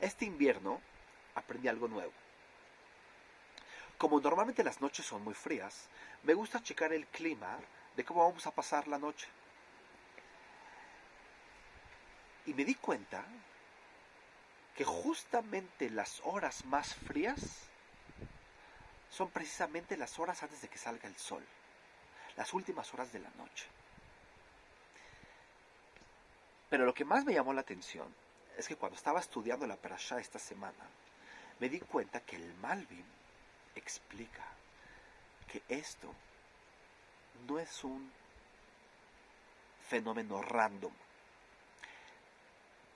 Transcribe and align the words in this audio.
Este 0.00 0.24
invierno 0.24 0.80
aprendí 1.34 1.68
algo 1.68 1.86
nuevo. 1.88 2.12
Como 3.98 4.18
normalmente 4.18 4.64
las 4.64 4.80
noches 4.80 5.04
son 5.04 5.22
muy 5.22 5.34
frías, 5.34 5.88
me 6.22 6.32
gusta 6.32 6.62
checar 6.62 6.92
el 6.92 7.06
clima 7.06 7.58
de 7.96 8.04
cómo 8.04 8.26
vamos 8.26 8.46
a 8.46 8.50
pasar 8.50 8.88
la 8.88 8.98
noche. 8.98 9.28
Y 12.46 12.54
me 12.54 12.64
di 12.64 12.74
cuenta 12.76 13.22
que 14.74 14.84
justamente 14.84 15.90
las 15.90 16.22
horas 16.24 16.64
más 16.64 16.94
frías 16.94 17.68
son 19.10 19.28
precisamente 19.28 19.98
las 19.98 20.18
horas 20.18 20.42
antes 20.42 20.62
de 20.62 20.68
que 20.68 20.78
salga 20.78 21.06
el 21.06 21.16
sol, 21.16 21.44
las 22.36 22.54
últimas 22.54 22.94
horas 22.94 23.12
de 23.12 23.18
la 23.18 23.30
noche. 23.36 23.66
Pero 26.70 26.86
lo 26.86 26.94
que 26.94 27.04
más 27.04 27.26
me 27.26 27.34
llamó 27.34 27.52
la 27.52 27.60
atención 27.60 28.14
es 28.60 28.68
que 28.68 28.76
cuando 28.76 28.96
estaba 28.96 29.20
estudiando 29.20 29.66
la 29.66 29.76
Parashá 29.76 30.20
esta 30.20 30.38
semana, 30.38 30.84
me 31.58 31.68
di 31.68 31.80
cuenta 31.80 32.20
que 32.20 32.36
el 32.36 32.54
Malvin 32.54 33.04
explica 33.74 34.44
que 35.48 35.62
esto 35.68 36.12
no 37.48 37.58
es 37.58 37.82
un 37.84 38.12
fenómeno 39.88 40.42
random, 40.42 40.92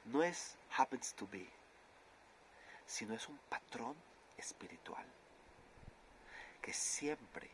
no 0.04 0.22
es 0.22 0.56
happens 0.76 1.14
to 1.14 1.26
be, 1.28 1.48
sino 2.86 3.14
es 3.14 3.26
un 3.28 3.38
patrón 3.48 3.96
espiritual 4.36 5.06
que 6.60 6.74
siempre, 6.74 7.50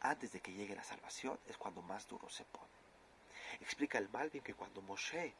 antes 0.00 0.32
de 0.32 0.40
que 0.40 0.52
llegue 0.52 0.74
la 0.74 0.84
salvación, 0.84 1.38
es 1.46 1.56
cuando 1.56 1.82
más 1.82 2.08
duro 2.08 2.28
se 2.28 2.44
pone. 2.44 2.77
Explica 3.68 3.98
el 3.98 4.08
Malvin 4.08 4.40
que 4.40 4.54
cuando 4.54 4.80
Moshe 4.80 5.34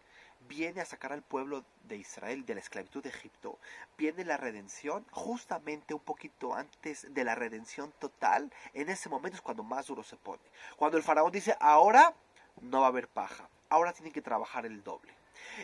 viene 0.49 0.83
a 0.83 0.85
sacar 0.85 1.15
al 1.15 1.23
pueblo 1.23 1.65
de 1.85 1.97
Israel 1.97 2.45
de 2.45 2.57
la 2.57 2.61
esclavitud 2.61 3.03
de 3.03 3.09
Egipto, 3.09 3.59
viene 3.97 4.23
la 4.23 4.37
redención 4.37 5.07
justamente 5.13 5.95
un 5.95 6.01
poquito 6.01 6.55
antes 6.55 7.07
de 7.15 7.25
la 7.25 7.35
redención 7.35 7.91
total, 7.99 8.53
en 8.75 8.91
ese 8.91 9.09
momento 9.09 9.37
es 9.37 9.41
cuando 9.41 9.63
más 9.63 9.87
duro 9.87 10.03
se 10.03 10.17
pone. 10.17 10.43
Cuando 10.77 10.99
el 10.99 11.03
faraón 11.03 11.33
dice, 11.33 11.57
ahora 11.59 12.13
no 12.61 12.81
va 12.81 12.89
a 12.89 12.91
haber 12.91 13.09
paja, 13.09 13.49
ahora 13.71 13.95
tienen 13.95 14.13
que 14.13 14.21
trabajar 14.21 14.67
el 14.67 14.85
doble. 14.85 15.15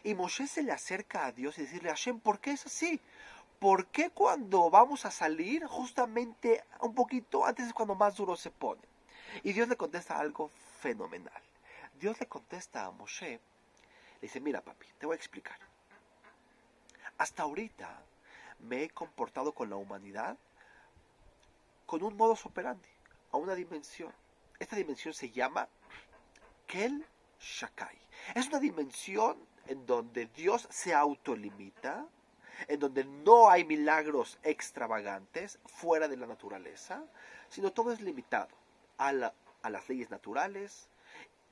Y 0.03 0.15
Moshe 0.15 0.47
se 0.47 0.63
le 0.63 0.73
acerca 0.73 1.27
a 1.27 1.33
Dios 1.33 1.59
y 1.59 1.65
decirle, 1.65 1.91
Hashem, 1.91 2.19
¿por 2.19 2.41
qué 2.41 2.53
es 2.53 2.65
así? 2.65 2.99
¿Por 3.59 3.89
qué 3.89 4.09
cuando 4.09 4.71
vamos 4.71 5.05
a 5.05 5.11
salir 5.11 5.67
justamente 5.67 6.65
un 6.81 6.95
poquito 6.95 7.45
antes 7.45 7.67
es 7.67 7.75
cuando 7.75 7.95
más 7.95 8.17
duro 8.17 8.37
se 8.37 8.51
pone? 8.51 8.81
Y 9.43 9.53
Dios 9.53 9.69
le 9.69 9.77
contesta 9.77 10.19
algo 10.19 10.51
fenomenal. 10.81 11.43
Dios 11.99 12.19
le 12.21 12.27
contesta 12.27 12.85
a 12.85 12.91
Moshe, 12.91 13.31
le 13.31 14.21
dice, 14.21 14.41
mira 14.41 14.61
papi, 14.61 14.87
te 14.99 15.07
voy 15.07 15.15
a 15.15 15.17
explicar. 15.17 15.59
Hasta 17.19 17.45
ahorita 17.45 18.03
me 18.61 18.83
he 18.83 18.91
comportado 18.91 19.53
con 19.53 19.71
la 19.71 19.77
humanidad 19.77 20.37
con 21.87 22.03
un 22.03 22.17
modo 22.17 22.37
operandi, 22.45 22.89
a 23.31 23.37
una 23.37 23.55
dimensión. 23.55 24.13
Esta 24.59 24.77
dimensión 24.77 25.15
se 25.15 25.31
llama 25.31 25.69
Kel 26.67 27.05
Shakai. 27.41 27.99
Es 28.35 28.49
una 28.49 28.59
dimensión 28.59 29.39
en 29.67 29.87
donde 29.87 30.27
Dios 30.27 30.67
se 30.71 30.95
autolimita, 30.95 32.07
en 32.69 32.81
donde 32.81 33.05
no 33.05 33.51
hay 33.51 33.65
milagros 33.65 34.39
extravagantes 34.43 35.59
fuera 35.67 36.09
de 36.09 36.17
la 36.17 36.27
naturaleza, 36.27 37.05
sino 37.49 37.73
todo 37.73 37.93
es 37.93 38.01
limitado 38.01 38.49
a, 38.99 39.09
a 39.63 39.71
las 39.71 39.89
leyes 39.89 40.11
naturales, 40.11 40.89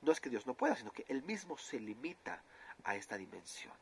no 0.03 0.11
es 0.11 0.19
que 0.19 0.29
Dios 0.29 0.45
no 0.45 0.53
pueda, 0.53 0.75
sino 0.75 0.91
que 0.91 1.05
Él 1.07 1.23
mismo 1.23 1.57
se 1.57 1.79
limita 1.79 2.41
a 2.83 2.95
esta 2.95 3.17
dimensión. 3.17 3.73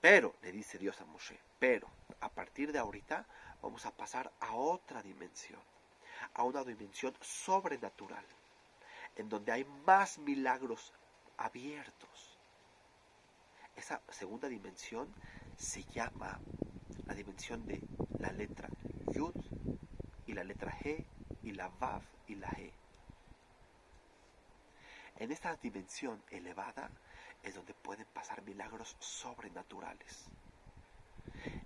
Pero, 0.00 0.34
le 0.42 0.50
dice 0.50 0.78
Dios 0.78 1.00
a 1.00 1.04
Moshe, 1.04 1.38
pero 1.58 1.88
a 2.20 2.28
partir 2.28 2.72
de 2.72 2.78
ahorita 2.78 3.26
vamos 3.62 3.86
a 3.86 3.92
pasar 3.92 4.32
a 4.40 4.54
otra 4.54 5.02
dimensión, 5.02 5.60
a 6.34 6.42
una 6.42 6.64
dimensión 6.64 7.14
sobrenatural, 7.20 8.24
en 9.16 9.28
donde 9.28 9.52
hay 9.52 9.64
más 9.86 10.18
milagros 10.18 10.92
abiertos. 11.36 12.38
Esa 13.76 14.00
segunda 14.10 14.48
dimensión 14.48 15.14
se 15.56 15.84
llama 15.84 16.40
la 17.06 17.14
dimensión 17.14 17.64
de 17.66 17.80
la 18.18 18.32
letra 18.32 18.68
Yud 19.12 19.34
y 20.26 20.32
la 20.32 20.44
letra 20.44 20.72
G 20.80 21.04
y 21.42 21.52
la 21.52 21.68
Vav 21.68 22.02
y 22.26 22.34
la 22.34 22.48
G. 22.48 22.72
En 25.16 25.30
esta 25.30 25.54
dimensión 25.56 26.22
elevada 26.30 26.90
es 27.42 27.54
donde 27.54 27.74
pueden 27.74 28.06
pasar 28.06 28.42
milagros 28.42 28.96
sobrenaturales. 28.98 30.26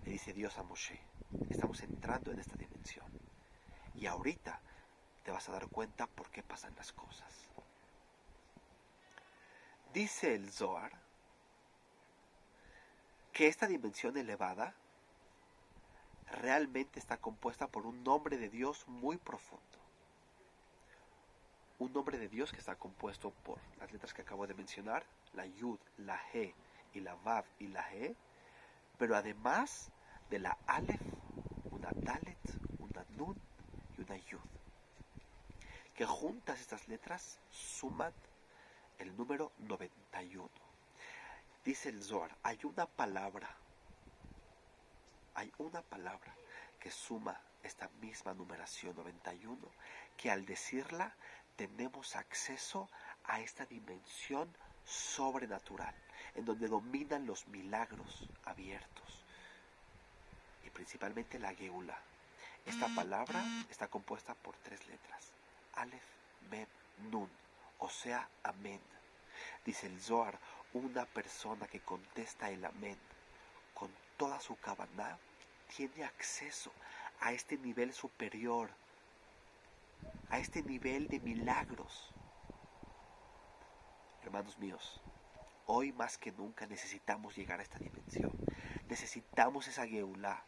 Le 0.05 0.13
dice 0.13 0.33
Dios 0.33 0.59
a 0.59 0.63
Moshe, 0.63 1.01
estamos 1.51 1.81
entrando 1.83 2.33
en 2.33 2.39
esta 2.39 2.57
dimensión. 2.57 3.07
Y 3.95 4.07
ahorita 4.07 4.61
te 5.23 5.31
vas 5.31 5.49
a 5.49 5.53
dar 5.53 5.69
cuenta 5.69 6.07
por 6.07 6.31
qué 6.31 6.43
pasan 6.43 6.75
las 6.77 6.93
cosas. 6.93 7.33
Dice 9.93 10.35
el 10.35 10.51
Zohar 10.51 10.93
que 13.33 13.49
esta 13.49 13.67
dimensión 13.67 14.17
elevada 14.17 14.75
realmente 16.31 16.99
está 16.99 17.17
compuesta 17.17 17.69
por 17.69 17.87
un 17.87 18.03
nombre 18.05 18.37
de 18.37 18.51
Dios 18.51 18.87
muy 18.89 19.17
profundo 19.17 19.86
un 21.79 21.93
nombre 21.93 22.19
de 22.19 22.29
Dios 22.29 22.53
que 22.53 22.59
está 22.59 22.77
compuesto 22.77 23.31
por 23.45 23.59
las 23.79 23.93
letras 23.93 24.15
que 24.15 24.23
acabo 24.23 24.47
de 24.47 24.55
mencionar, 24.55 25.05
la 25.35 25.47
Yud, 25.47 25.79
la 25.99 26.19
G 26.33 26.55
y 26.95 27.01
la 27.01 27.15
Vav 27.17 27.45
y 27.59 27.69
la 27.69 27.89
G, 27.91 28.15
pero 28.99 29.17
además 29.17 29.91
de 30.31 30.39
la 30.39 30.57
Aleph, 30.67 31.03
una 31.71 31.91
Dalet, 31.93 32.39
una 32.79 33.05
Nun 33.17 33.39
y 33.99 34.03
una 34.03 34.17
Yud, 34.17 34.41
que 35.95 36.07
juntas 36.07 36.61
estas 36.61 36.89
letras 36.89 37.39
suman 37.51 38.13
el 38.99 39.15
número 39.17 39.53
91. 39.59 40.49
Dice 41.65 41.91
el 41.91 42.03
Zohar, 42.03 42.35
hay 42.43 42.59
una 42.63 42.87
palabra, 42.87 43.49
hay 45.35 45.53
una 45.59 45.83
palabra 45.83 46.35
que 46.81 46.91
suma 46.91 47.39
esta 47.63 47.91
misma 48.01 48.33
numeración 48.33 48.97
91, 48.97 49.59
que 50.17 50.31
al 50.31 50.47
decirla 50.47 51.15
tenemos 51.57 52.17
acceso 52.17 52.89
a 53.25 53.41
esta 53.41 53.65
dimensión 53.67 54.49
sobrenatural, 54.85 55.95
en 56.35 56.45
donde 56.45 56.69
dominan 56.69 57.27
los 57.27 57.49
milagros 57.49 58.29
abiertos, 58.45 59.25
y 60.65 60.71
principalmente 60.71 61.39
la 61.39 61.55
geula. 61.55 61.99
Esta 62.65 62.89
palabra 62.95 63.45
está 63.71 63.89
compuesta 63.89 64.35
por 64.35 64.57
tres 64.57 64.87
letras, 64.89 65.33
Aleph, 65.75 66.03
Mem, 66.51 66.67
Nun, 67.11 67.31
o 67.79 67.89
sea, 67.89 68.29
Amén. 68.43 68.81
Dice 69.65 69.87
el 69.87 70.01
Zohar, 70.01 70.39
una 70.73 71.05
persona 71.07 71.67
que 71.67 71.81
contesta 71.81 72.51
el 72.51 72.65
Amén 72.65 72.99
con 73.75 73.91
toda 74.17 74.41
su 74.41 74.57
cabana 74.57 75.19
tiene 75.77 76.05
acceso 76.05 76.73
a 77.21 77.33
este 77.33 77.59
nivel 77.59 77.93
superior 77.93 78.71
a 80.31 80.39
este 80.39 80.63
nivel 80.63 81.09
de 81.09 81.21
milagros. 81.21 82.15
Hermanos 84.23 84.59
míos, 84.59 85.01
hoy 85.67 85.93
más 85.93 86.19
que 86.19 86.33
nunca 86.33 86.67
necesitamos 86.67 87.37
llegar 87.37 87.61
a 87.61 87.63
esta 87.63 87.79
dimensión. 87.79 88.33
Necesitamos 88.89 89.69
esa 89.69 89.87
geulá. 89.87 90.45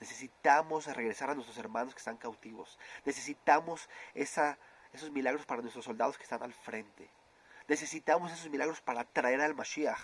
Necesitamos 0.00 0.86
regresar 0.86 1.30
a 1.30 1.34
nuestros 1.34 1.56
hermanos 1.58 1.94
que 1.94 1.98
están 1.98 2.16
cautivos. 2.16 2.78
Necesitamos 3.04 3.88
esa, 4.14 4.58
esos 4.92 5.10
milagros 5.12 5.46
para 5.46 5.62
nuestros 5.62 5.84
soldados 5.84 6.16
que 6.16 6.24
están 6.24 6.42
al 6.42 6.52
frente. 6.52 7.08
Necesitamos 7.68 8.32
esos 8.32 8.50
milagros 8.50 8.80
para 8.80 9.04
traer 9.04 9.40
al 9.40 9.54
Mashiach. 9.54 10.00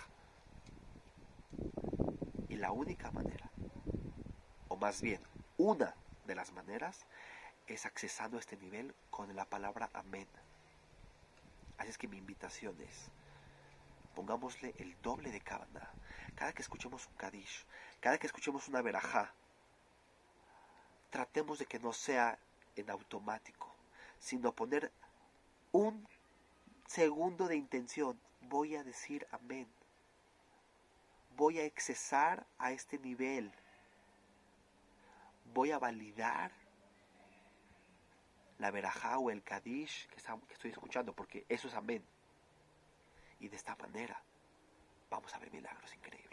Y 2.47 2.55
la 2.55 2.71
única 2.71 3.11
manera, 3.11 3.51
o 4.69 4.77
más 4.77 5.01
bien, 5.01 5.21
una 5.57 5.93
de 6.25 6.35
las 6.35 6.51
maneras, 6.53 7.05
es 7.73 7.85
accesando 7.85 8.37
a 8.37 8.39
este 8.39 8.57
nivel 8.57 8.93
con 9.09 9.35
la 9.35 9.45
palabra 9.45 9.89
amén. 9.93 10.27
Así 11.77 11.89
es 11.89 11.97
que 11.97 12.07
mi 12.07 12.17
invitación 12.17 12.75
es, 12.81 13.09
pongámosle 14.15 14.73
el 14.77 14.99
doble 15.01 15.31
de 15.31 15.39
cabana. 15.39 15.89
Cada 16.35 16.53
que 16.53 16.61
escuchemos 16.61 17.07
un 17.07 17.13
Kadish, 17.13 17.65
cada 17.99 18.17
que 18.17 18.27
escuchemos 18.27 18.67
una 18.67 18.81
verajá, 18.81 19.33
tratemos 21.09 21.59
de 21.59 21.65
que 21.65 21.79
no 21.79 21.93
sea 21.93 22.37
en 22.75 22.89
automático, 22.89 23.73
sino 24.19 24.53
poner 24.53 24.91
un 25.71 26.07
segundo 26.85 27.47
de 27.47 27.55
intención. 27.55 28.19
Voy 28.41 28.75
a 28.75 28.83
decir 28.83 29.27
amén. 29.31 29.67
Voy 31.35 31.59
a 31.59 31.65
accesar 31.65 32.45
a 32.57 32.71
este 32.71 32.97
nivel. 32.99 33.51
Voy 35.53 35.71
a 35.71 35.79
validar 35.79 36.51
la 38.59 38.71
verajá 38.71 39.17
o 39.17 39.31
el 39.31 39.41
kadish 39.41 40.07
que, 40.07 40.17
estoy 40.17 40.71
escuchando, 40.71 41.13
porque 41.13 41.45
eso 41.49 41.67
es 41.67 41.73
amén. 41.73 42.05
Y 43.39 43.47
de 43.47 43.55
esta 43.55 43.75
manera 43.75 44.21
vamos 45.09 45.33
a 45.33 45.39
ver 45.39 45.51
milagros 45.51 45.93
increíbles. 45.95 46.28